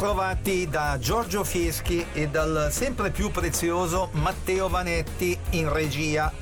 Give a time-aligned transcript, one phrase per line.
[0.00, 6.32] ritrovati da Giorgio Fieschi e dal sempre più prezioso Matteo Vanetti in regia.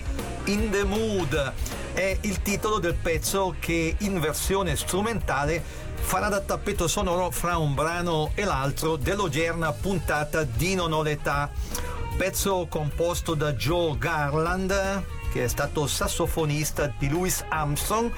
[0.45, 1.53] In the Mood
[1.93, 5.61] è il titolo del pezzo che in versione strumentale
[5.97, 11.51] farà da tappeto sonoro fra un brano e l'altro dell'odierna puntata di Non ho l'età.
[12.17, 18.13] Pezzo composto da Joe Garland, che è stato sassofonista di Louis Armstrong,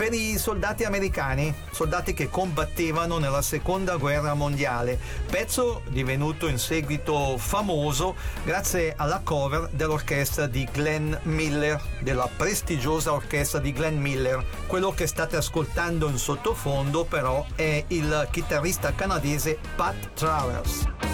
[0.00, 4.98] per i soldati americani, soldati che combattevano nella seconda guerra mondiale,
[5.28, 13.58] pezzo divenuto in seguito famoso grazie alla cover dell'orchestra di Glenn Miller, della prestigiosa orchestra
[13.58, 14.42] di Glenn Miller.
[14.66, 21.09] Quello che state ascoltando in sottofondo però è il chitarrista canadese Pat Travers.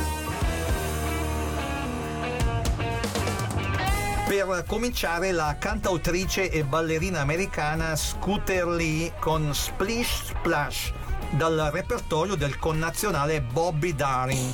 [4.37, 10.92] Per cominciare la cantautrice e ballerina americana Scooter Lee con Splish Splash
[11.31, 14.53] dal repertorio del connazionale Bobby Darin.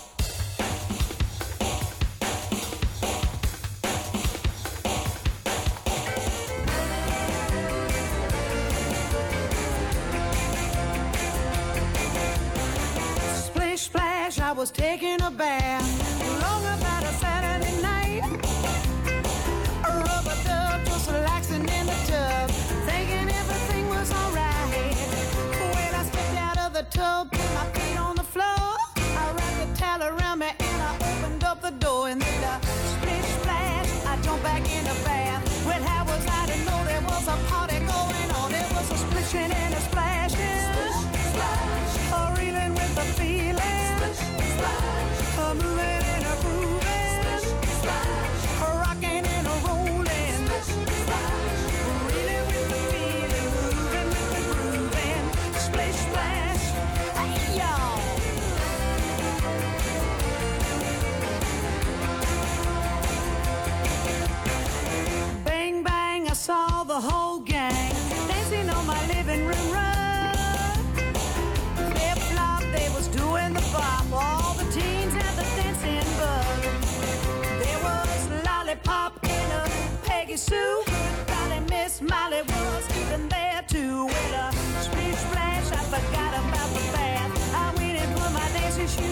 [13.34, 16.01] Splish splash, I was taking a bath.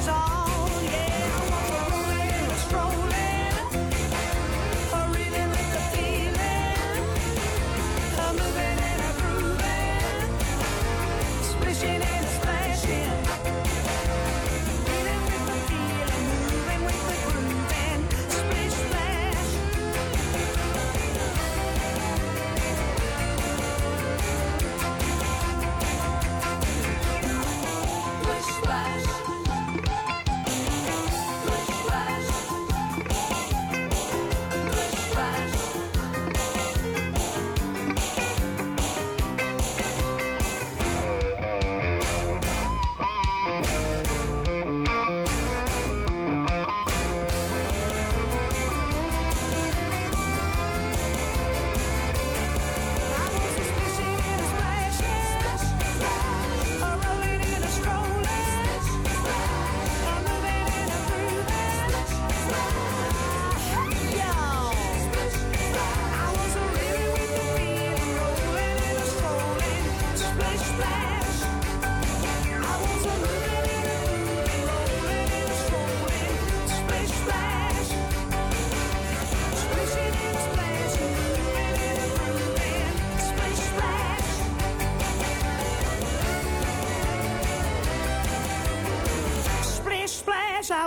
[0.01, 0.50] is all.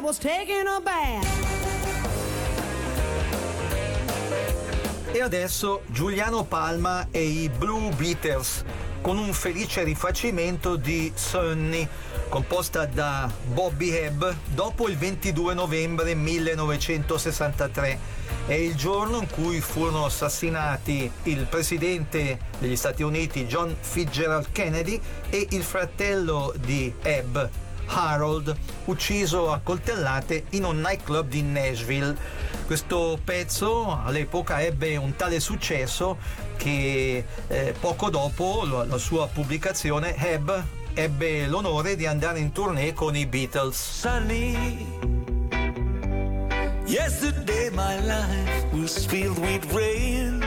[0.03, 1.25] Was taking a bath.
[5.13, 8.65] E adesso Giuliano Palma e i Blue Beaters
[9.01, 11.87] con un felice rifacimento di Sunny
[12.27, 17.99] composta da Bobby Hebb dopo il 22 novembre 1963.
[18.45, 24.99] È il giorno in cui furono assassinati il presidente degli Stati Uniti John Fitzgerald Kennedy
[25.29, 27.37] e il fratello di Hebb,
[27.85, 28.53] Harold,
[28.85, 32.15] ucciso a coltellate in un nightclub di Nashville.
[32.65, 36.17] Questo pezzo all'epoca ebbe un tale successo
[36.57, 40.51] che eh, poco dopo la, la sua pubblicazione Hebb
[40.93, 43.75] ebbe l'onore di andare in tournée con i Beatles.
[43.75, 45.11] sunny.
[46.85, 50.41] Yesterday my life was filled with rain.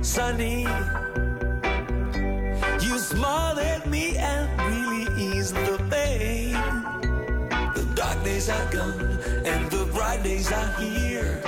[0.00, 0.66] Sunny,
[8.40, 11.42] days are gone and the bright days are here.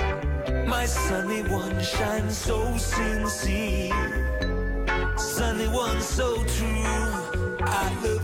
[0.67, 3.89] My sunny one shines so sincere.
[5.17, 6.85] Sunny one so true.
[7.61, 8.22] I love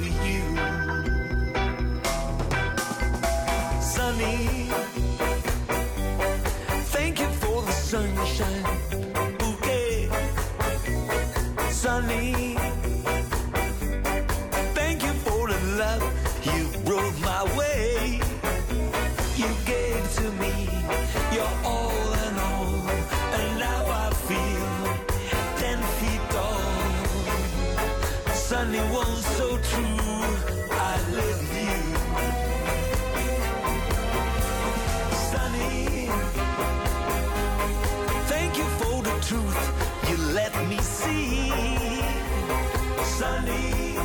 [43.19, 43.97] Sunny,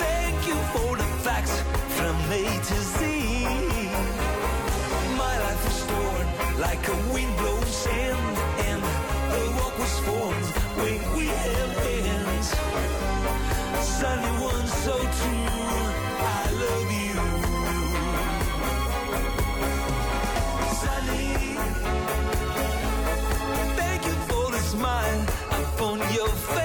[0.00, 1.60] thank you for the facts
[1.96, 2.98] from A to Z.
[5.14, 6.26] My life was torn
[6.58, 8.38] like a windblown sand,
[8.68, 8.82] and
[9.32, 10.46] the walk was formed
[10.80, 12.48] when we held hands.
[13.86, 15.84] Sunny one so true,
[16.32, 17.16] I love you.
[20.80, 21.28] Sunny,
[23.76, 25.22] thank you for the smile
[25.60, 26.57] upon your face.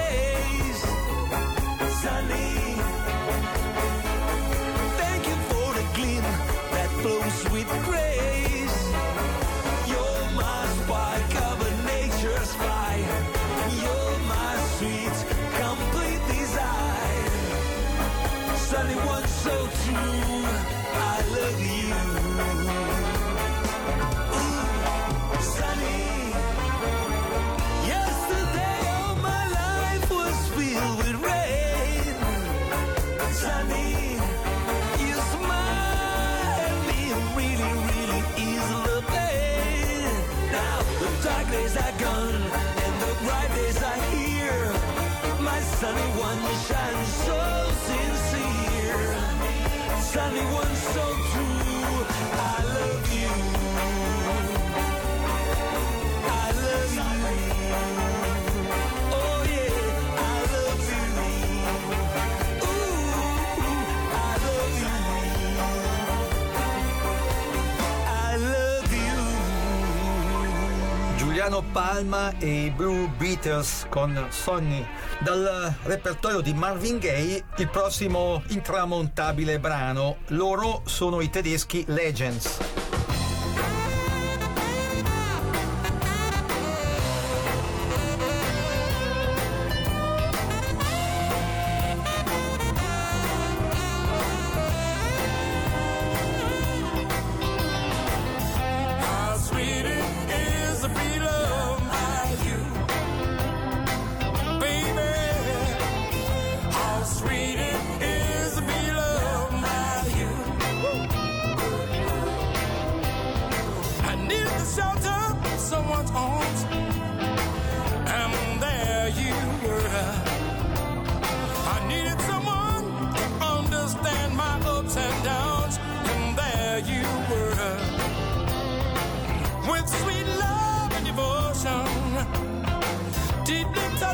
[71.44, 74.82] Giuliano Palma e i Blue Beatles con Sonny.
[75.18, 80.16] Dal repertorio di Marvin Gaye il prossimo intramontabile brano.
[80.28, 82.83] Loro sono i tedeschi Legends.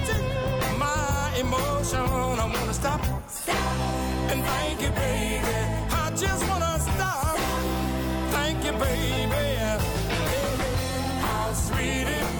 [0.06, 2.00] Deeply my emotion.
[2.00, 3.56] I wanna stop stop.
[4.30, 5.56] and thank you, baby.
[6.02, 7.36] I just wanna stop.
[8.36, 9.46] Thank you, baby.
[11.22, 12.39] How sweet it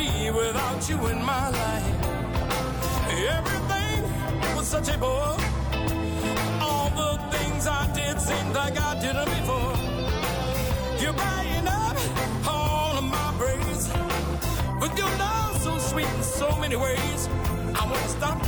[0.00, 1.96] be without you in my life.
[3.38, 4.00] Everything
[4.56, 5.36] was such a bore.
[6.66, 9.74] All the things I did seemed like I did them before.
[11.02, 11.96] You're buying up
[12.48, 13.84] all of my praise.
[14.80, 17.20] With your love so sweet in so many ways.
[17.80, 18.38] I want to stop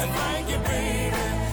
[0.00, 1.47] and thank you, baby.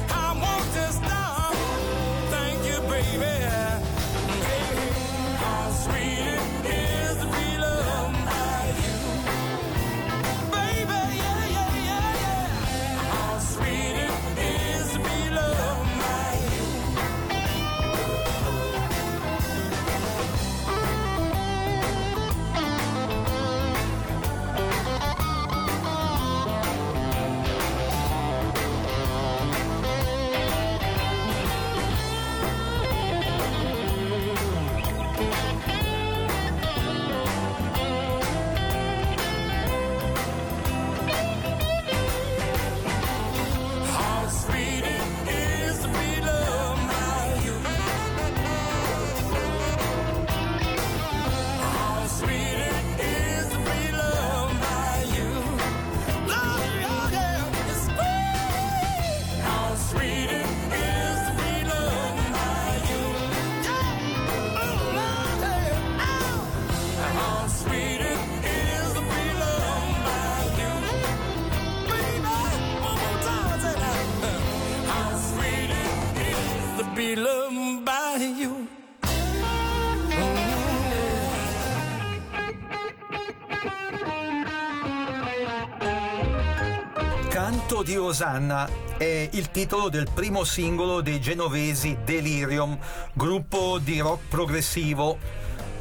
[88.15, 92.79] Osanna è il titolo del primo singolo dei genovesi Delirium,
[93.12, 95.17] gruppo di rock progressivo.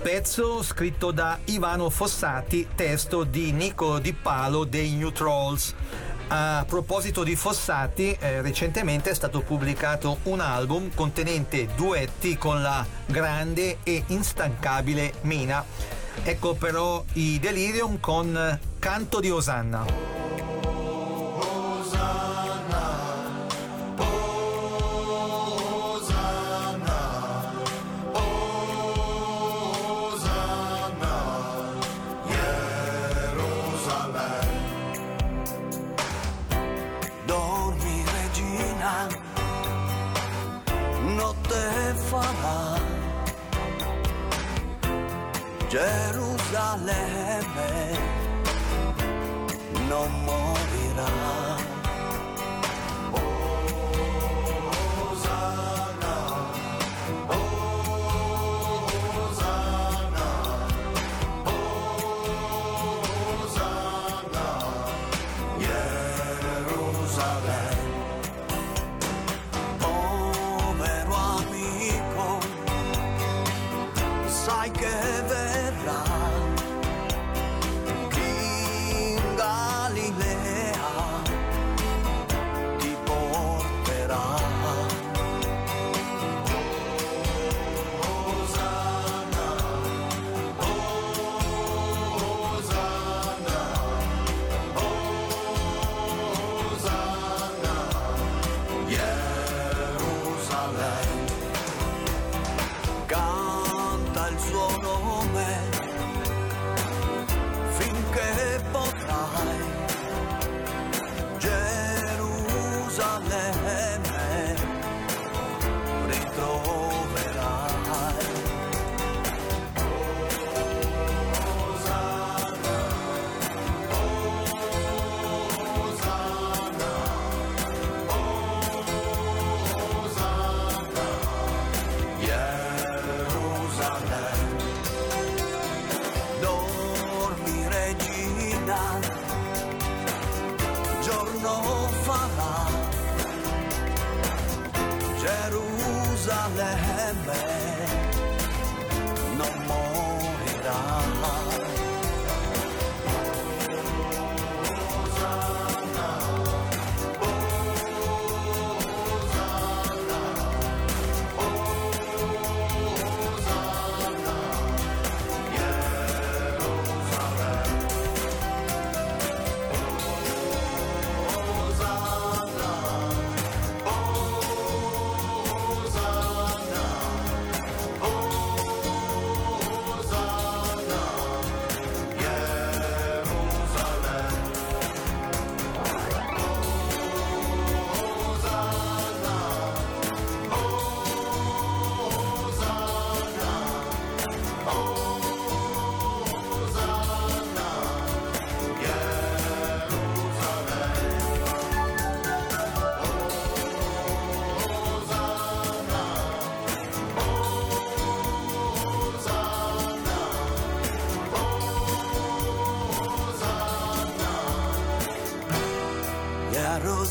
[0.02, 5.74] Pezzo scritto da Ivano Fossati, testo di Nico Di Palo dei New Trolls.
[6.26, 12.84] A proposito di Fossati, eh, recentemente è stato pubblicato un album contenente duetti con la
[13.06, 15.64] grande e instancabile Mina.
[16.24, 20.23] Ecco però i Delirium con Canto di Osanna.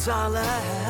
[0.08, 0.83] all I have.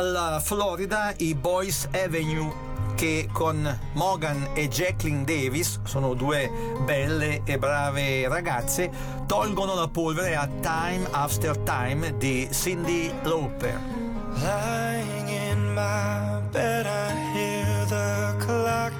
[0.00, 2.50] Dalla Florida i Boys Avenue
[2.94, 6.50] che con Morgan e Jacqueline Davis, sono due
[6.86, 8.90] belle e brave ragazze,
[9.26, 13.78] tolgono la polvere a Time After Time di Cindy Lauper.
[14.36, 18.92] Lying in my bed, I hear the clock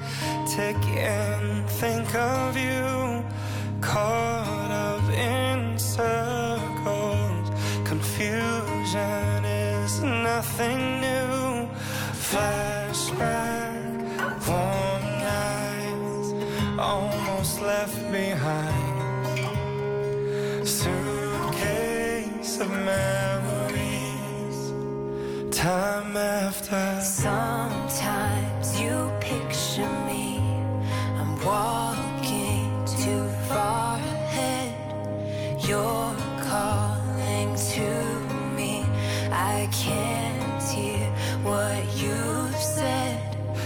[0.45, 1.65] ticking.
[1.79, 2.90] Think of you
[25.61, 30.39] Time after Sometimes you picture me.
[31.19, 34.73] I'm walking too far ahead.
[35.69, 36.15] You're
[36.49, 37.89] calling to
[38.57, 38.83] me.
[39.31, 41.05] I can't hear
[41.43, 43.21] what you've said.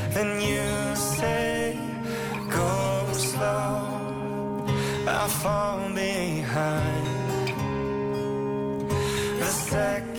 [0.09, 1.79] Then you say,
[2.49, 4.67] go slow.
[5.07, 7.07] I fall behind.
[9.39, 10.14] The second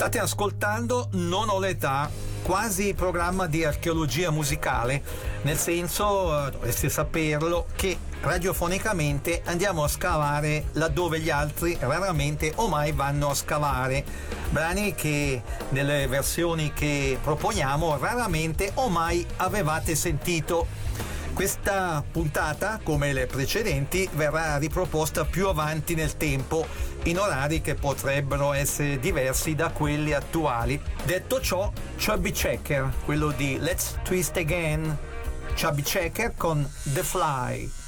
[0.00, 2.10] State ascoltando Non ho l'età,
[2.42, 5.02] quasi programma di archeologia musicale,
[5.42, 12.68] nel senso, eh, dovreste saperlo, che radiofonicamente andiamo a scavare laddove gli altri raramente o
[12.68, 14.02] mai vanno a scavare.
[14.48, 20.66] Brani che nelle versioni che proponiamo raramente o mai avevate sentito.
[21.34, 26.66] Questa puntata, come le precedenti, verrà riproposta più avanti nel tempo,
[27.04, 30.80] in orari che potrebbero essere diversi da quelli attuali.
[31.04, 34.96] Detto ciò, Chubby Checker, quello di Let's Twist Again,
[35.58, 37.79] Chubby Checker con The Fly.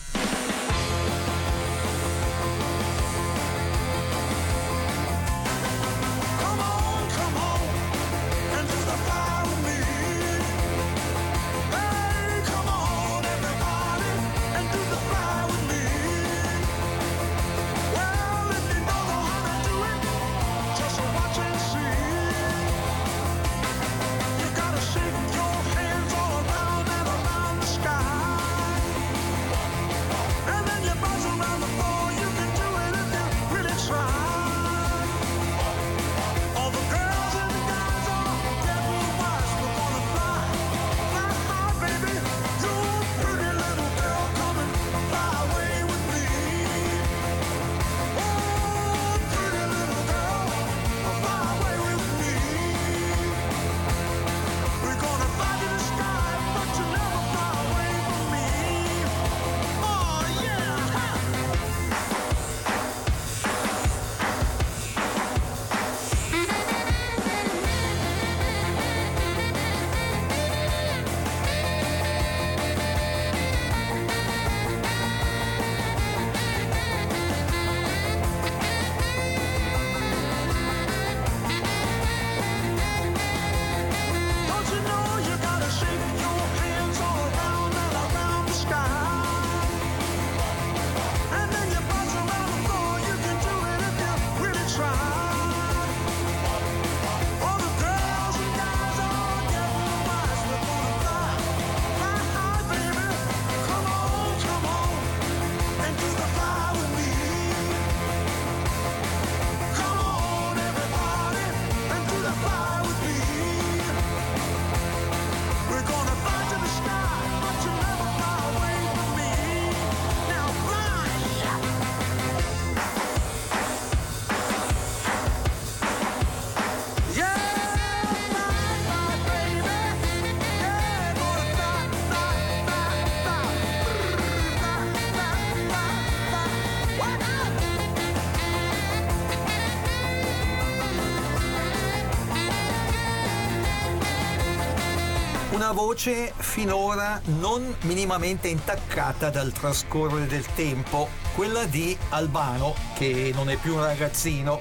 [145.72, 153.56] Voce finora non minimamente intaccata dal trascorrere del tempo, quella di Albano, che non è
[153.56, 154.60] più un ragazzino.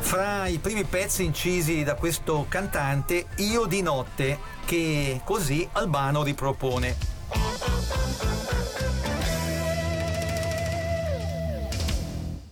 [0.00, 6.96] Fra i primi pezzi incisi da questo cantante, Io di notte, che così Albano ripropone.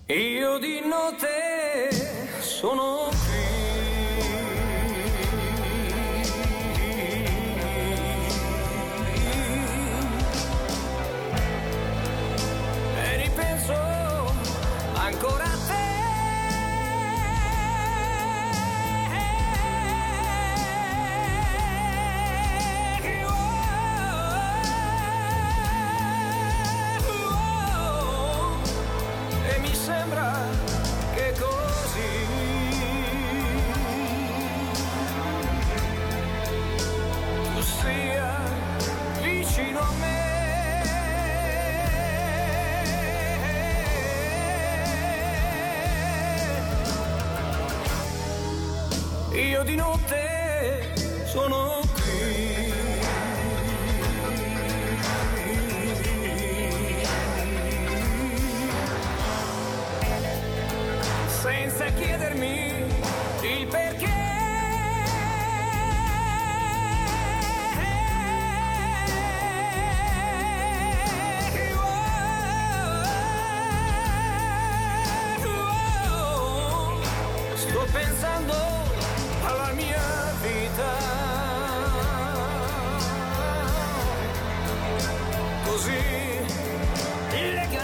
[0.06, 3.15] Io di notte sono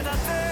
[0.03, 0.52] nacer.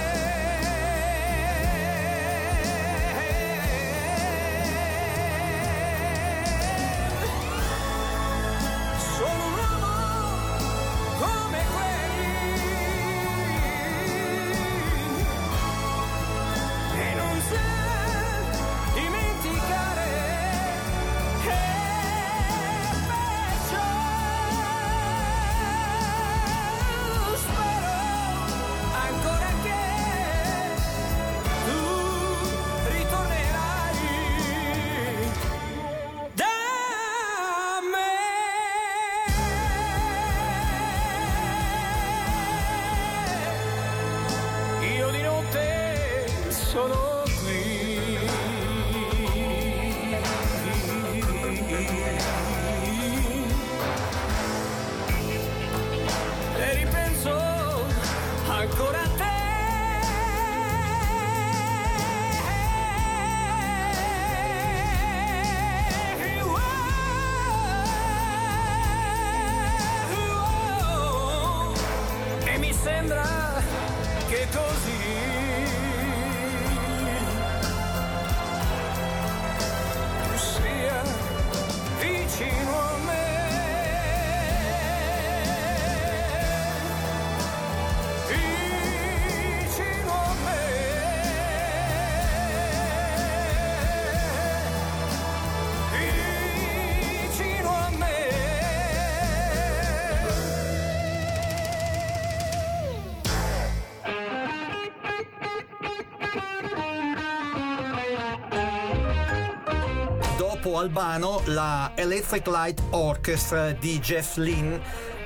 [110.80, 114.80] Albano, la Electric Light Orchestra di Jeff Lynne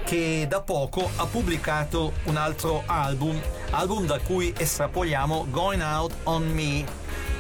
[0.05, 3.41] che da poco ha pubblicato un altro album,
[3.71, 6.85] album da cui estrapoliamo Going Out on Me.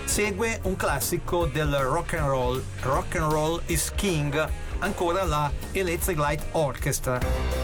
[0.04, 4.48] Segue un classico del rock and roll, Rock and Roll is King,
[4.78, 7.63] ancora la Electric Light Orchestra.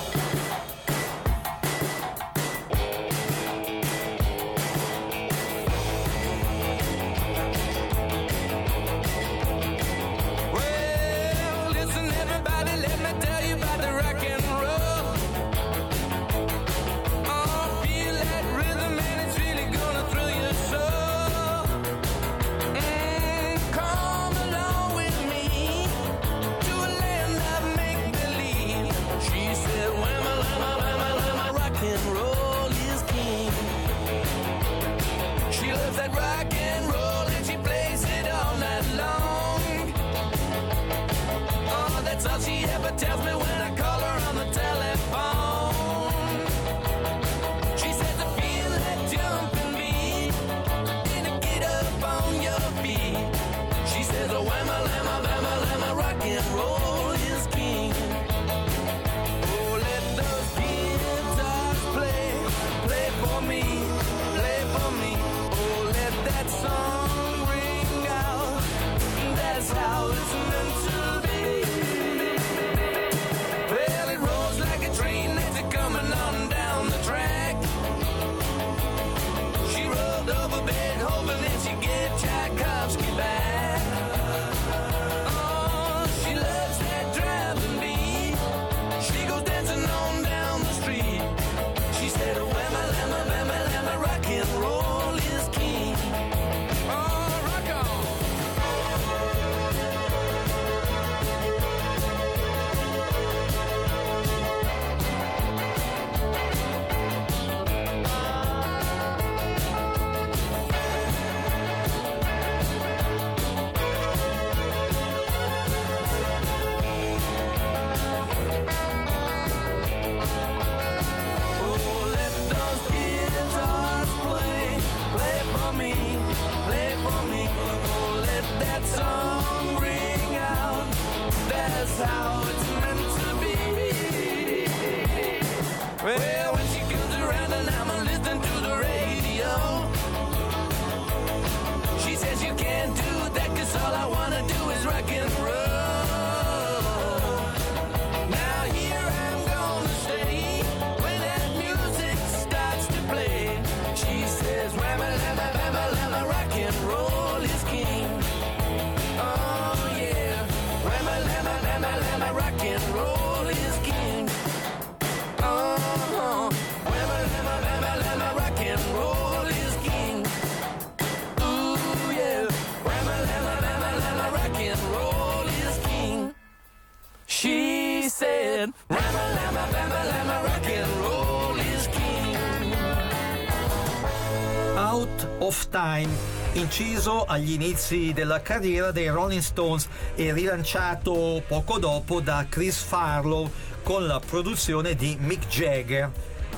[186.61, 193.49] inciso agli inizi della carriera dei Rolling Stones e rilanciato poco dopo da Chris Farlow
[193.81, 196.11] con la produzione di Mick Jagger.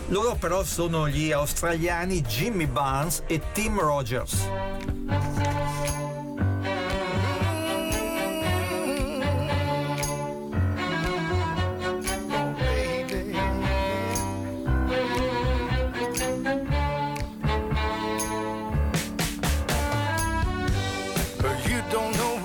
[0.08, 4.63] Loro però sono gli australiani Jimmy Barnes e Tim Rogers.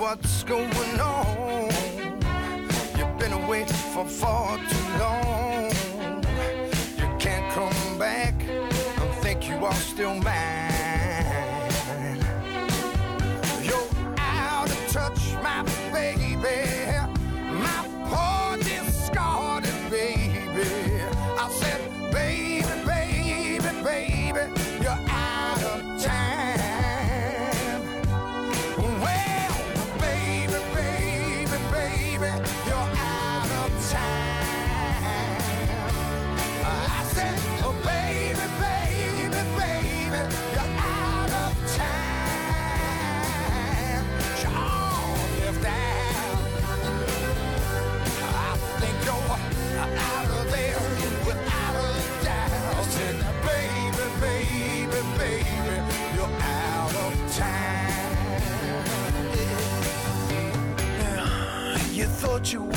[0.09, 1.69] what's going on.
[2.97, 5.69] You've been away for far too long.
[6.97, 8.33] You can't come back.
[9.03, 10.38] I think you are still mad.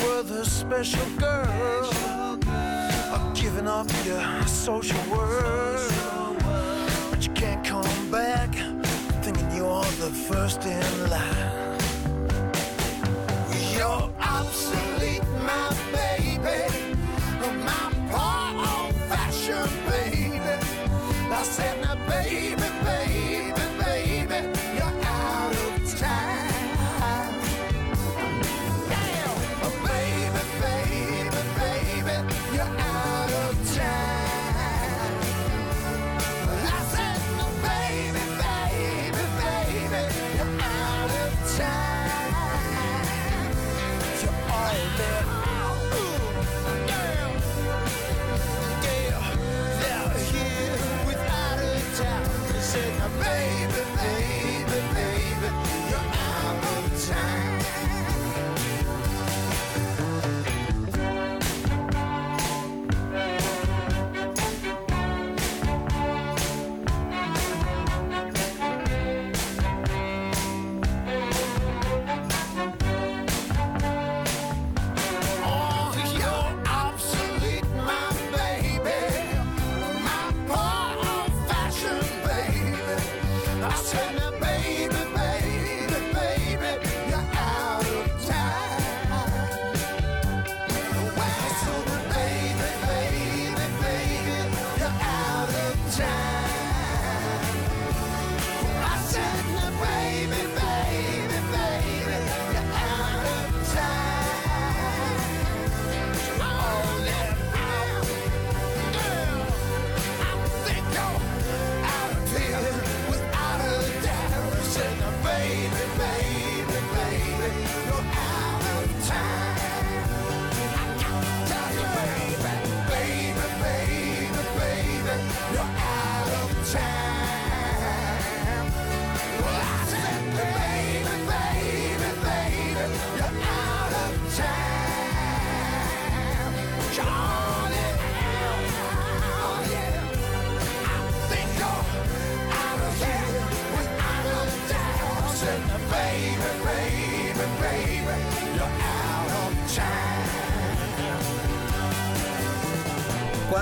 [0.03, 1.91] were the special girl.
[3.15, 5.93] Of giving up your social world,
[7.11, 8.55] But you can't come back,
[9.23, 11.52] thinking you are the first in line.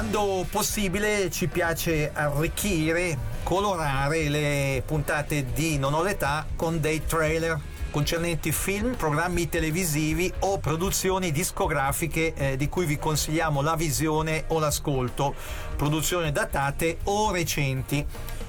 [0.01, 7.61] Quando possibile ci piace arricchire, colorare le puntate di Non ho l'età con dei trailer
[7.91, 14.59] concernenti film, programmi televisivi o produzioni discografiche eh, di cui vi consigliamo la visione o
[14.59, 15.35] l'ascolto,
[15.77, 18.03] produzioni datate o recenti.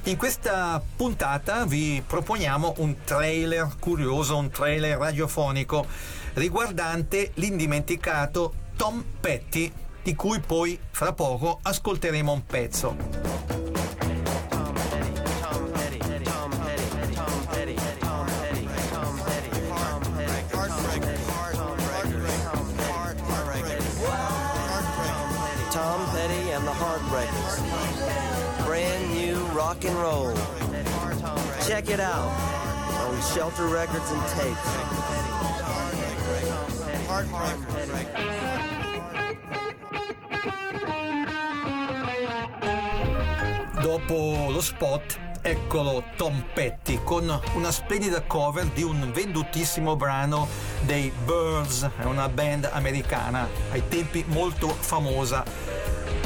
[0.03, 5.85] In questa puntata vi proponiamo un trailer curioso, un trailer radiofonico
[6.35, 9.71] riguardante l'indimenticato Tom Petty,
[10.03, 13.31] di cui poi fra poco ascolteremo un pezzo.
[29.71, 30.33] Rock and roll.
[31.65, 32.29] Check it out
[33.07, 34.81] on Shelter Records and Tapes.
[43.79, 50.47] Dopo lo spot, eccolo Tom Petty con una splendida cover di un vendutissimo brano
[50.81, 55.43] dei Birds, una band americana ai tempi molto famosa.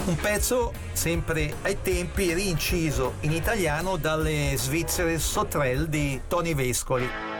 [0.05, 7.35] Un pezzo sempre ai tempi rinciso in italiano dalle svizzere Sotrell di Tony Vescoli.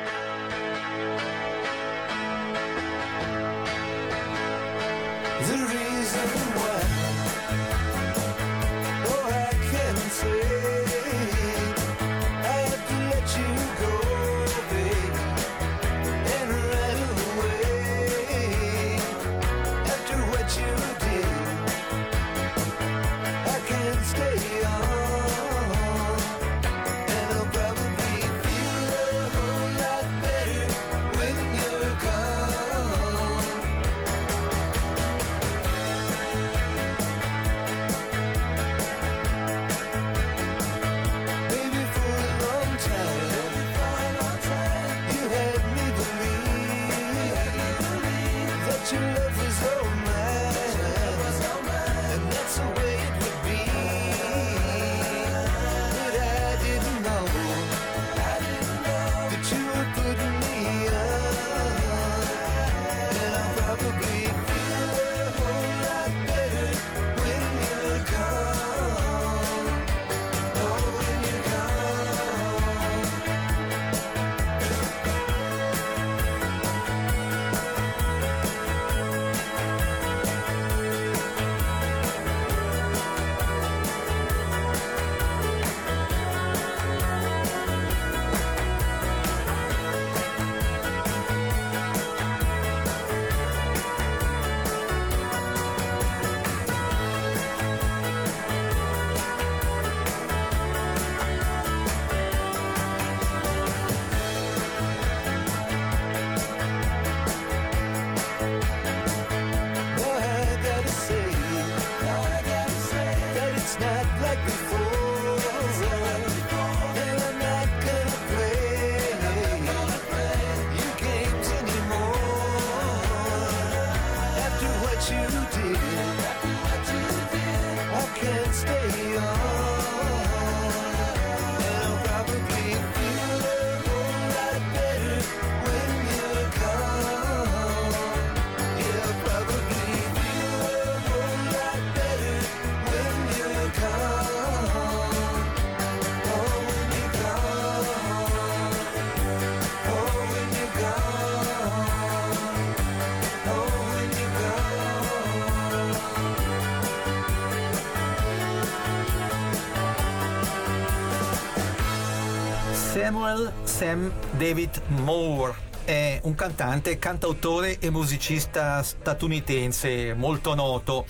[163.06, 165.54] Samuel Sam David Moore
[165.86, 171.06] è un cantante, cantautore e musicista statunitense molto noto.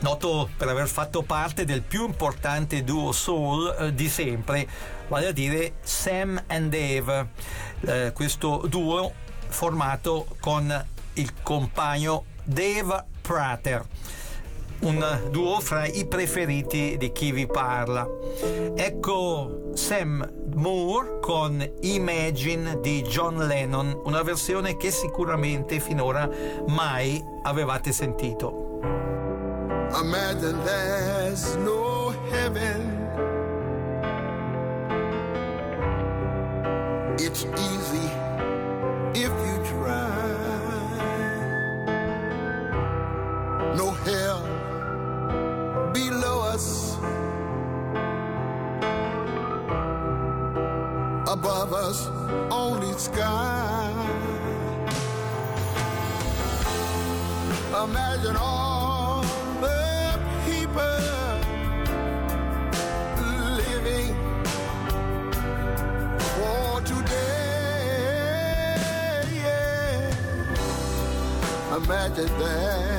[0.00, 4.66] Noto per aver fatto parte del più importante duo soul eh, di sempre,
[5.06, 7.28] vale a dire Sam and Dave.
[7.82, 9.12] Eh, questo duo
[9.46, 13.86] formato con il compagno Dave Prater
[14.80, 18.06] un duo fra i preferiti di chi vi parla.
[18.74, 26.28] Ecco Sam Moore con Imagine di John Lennon, una versione che sicuramente finora
[26.66, 28.80] mai avevate sentito.
[29.94, 33.06] Imagine there's no heaven.
[37.18, 37.77] It's easy
[51.68, 52.08] Above us,
[52.50, 53.92] only sky.
[57.84, 59.20] Imagine all
[59.60, 60.80] the people
[63.58, 64.14] living
[66.18, 68.38] for today.
[71.76, 72.97] Imagine there's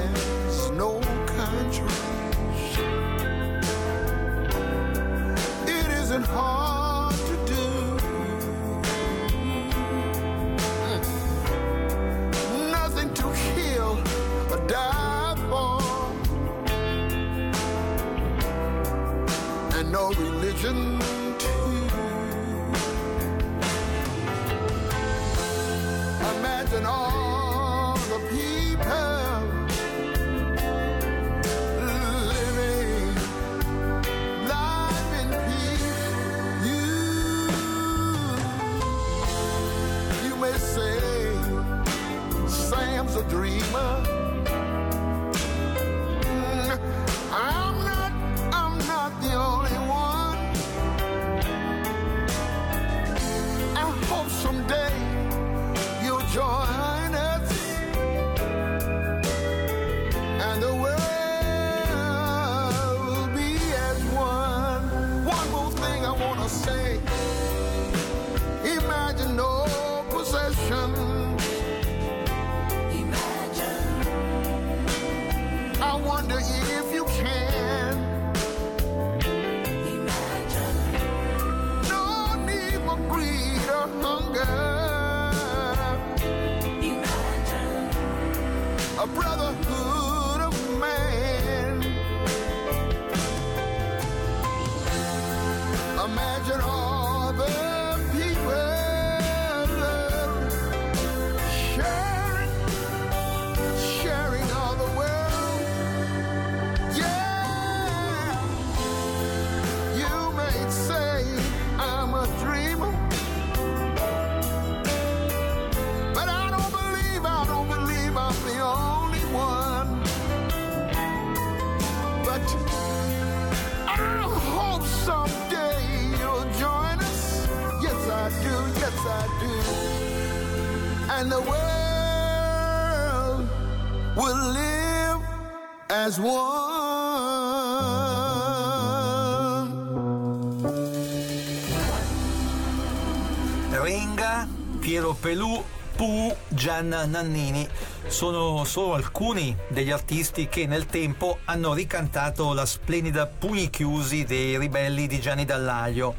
[145.20, 145.62] Pelù,
[145.96, 147.68] Pooh, Gian Nannini
[148.08, 154.58] sono solo alcuni degli artisti che nel tempo hanno ricantato la splendida Pugni chiusi dei
[154.58, 156.16] ribelli di Gianni Dallaglio.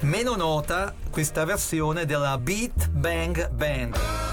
[0.00, 4.23] Meno nota questa versione della Beat Bang Band.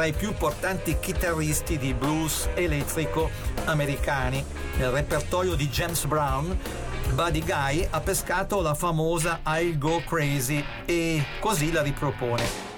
[0.00, 3.28] Fra i più importanti chitarristi di blues elettrico
[3.66, 4.42] americani.
[4.78, 6.58] Nel repertorio di James Brown,
[7.12, 12.69] Buddy Guy ha pescato la famosa I'll Go Crazy e così la ripropone.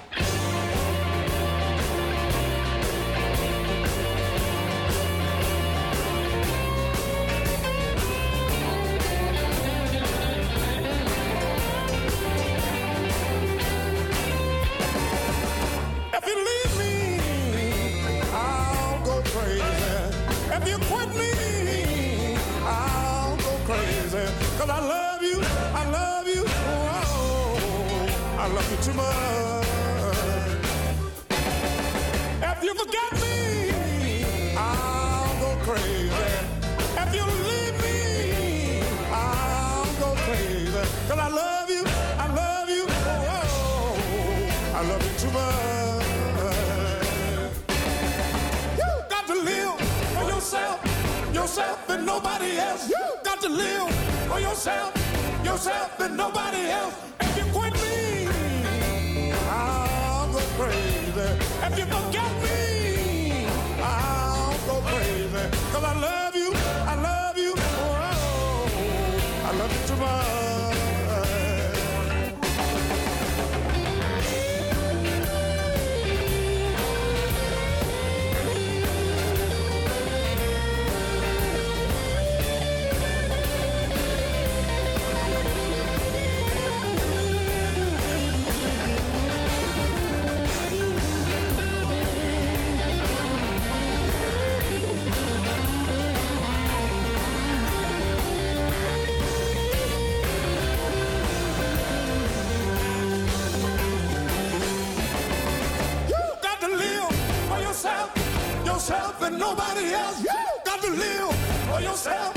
[108.83, 110.19] Yourself and nobody else.
[110.21, 110.29] You
[110.65, 111.35] got to live
[111.69, 112.35] for yourself,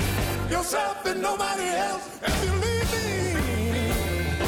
[0.48, 2.20] yourself and nobody else.
[2.22, 3.90] If you leave me,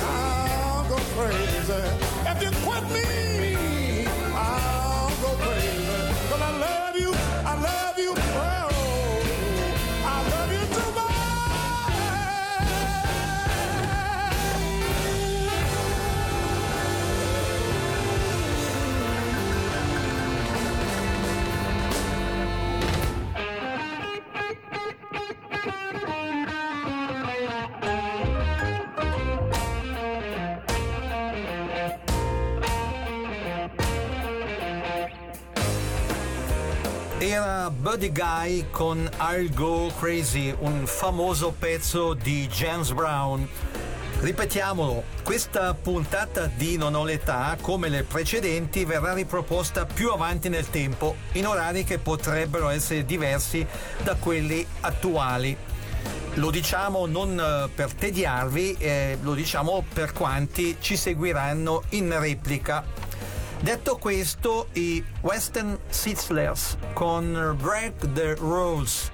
[0.07, 1.83] I'll go crazy.
[2.31, 6.29] If you quit me, I'll go crazy.
[6.31, 7.11] Cause I love you,
[7.45, 8.15] I love you,
[37.49, 43.49] Era Buddy Guy con I'll Go Crazy, un famoso pezzo di James Brown.
[44.21, 50.69] Ripetiamolo, questa puntata di Non ho l'età, come le precedenti, verrà riproposta più avanti nel
[50.69, 53.67] tempo, in orari che potrebbero essere diversi
[54.03, 55.57] da quelli attuali.
[56.35, 63.08] Lo diciamo non eh, per tediarvi, eh, lo diciamo per quanti ci seguiranno in replica.
[63.61, 69.11] Detto questo, i Western Sizzlers con Break the Rules,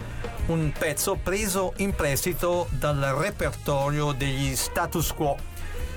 [0.47, 5.37] un pezzo preso in prestito dal repertorio degli status quo.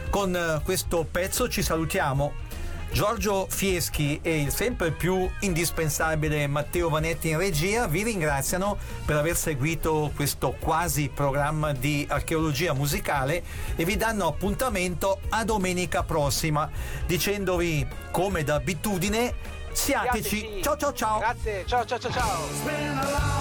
[0.10, 2.46] Con eh, questo pezzo ci salutiamo.
[2.92, 9.36] Giorgio Fieschi e il sempre più indispensabile Matteo Vanetti in regia vi ringraziano per aver
[9.36, 13.44] seguito questo quasi programma di archeologia musicale
[13.76, 16.70] e vi danno appuntamento a domenica prossima
[17.06, 19.34] dicendovi come d'abitudine
[19.72, 20.38] siateci.
[20.40, 20.62] Siateci.
[20.64, 21.20] Ciao ciao ciao.
[21.20, 23.37] Grazie, ciao ciao ciao ciao.